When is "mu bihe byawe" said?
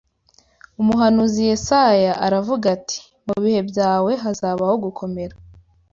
3.27-4.11